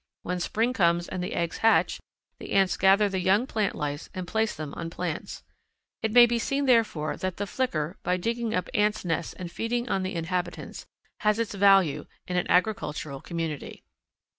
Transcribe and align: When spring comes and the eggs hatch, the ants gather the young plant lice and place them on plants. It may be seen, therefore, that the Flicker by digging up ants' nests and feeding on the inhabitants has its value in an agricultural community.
When 0.23 0.39
spring 0.39 0.73
comes 0.73 1.07
and 1.07 1.23
the 1.23 1.35
eggs 1.35 1.59
hatch, 1.59 1.99
the 2.39 2.53
ants 2.53 2.75
gather 2.75 3.07
the 3.07 3.19
young 3.19 3.45
plant 3.45 3.75
lice 3.75 4.09
and 4.15 4.27
place 4.27 4.55
them 4.55 4.73
on 4.73 4.89
plants. 4.89 5.43
It 6.01 6.11
may 6.11 6.25
be 6.25 6.39
seen, 6.39 6.65
therefore, 6.65 7.17
that 7.17 7.37
the 7.37 7.45
Flicker 7.45 7.97
by 8.01 8.17
digging 8.17 8.55
up 8.55 8.67
ants' 8.73 9.05
nests 9.05 9.33
and 9.33 9.51
feeding 9.51 9.87
on 9.89 10.01
the 10.01 10.15
inhabitants 10.15 10.87
has 11.19 11.37
its 11.37 11.53
value 11.53 12.07
in 12.25 12.35
an 12.35 12.49
agricultural 12.49 13.21
community. 13.21 13.83